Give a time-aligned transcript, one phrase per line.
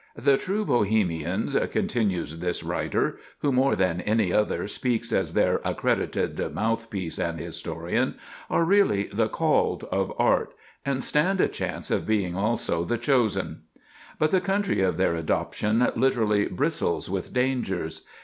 [0.17, 6.39] "The true Bohemians," continues this writer, who, more than any other, speaks as their accredited
[6.55, 8.15] mouthpiece and historian,
[8.49, 13.61] "are really the called of art, and stand a chance of being also the chosen."
[14.17, 18.03] But the country of their adoption literally "bristles with dangers.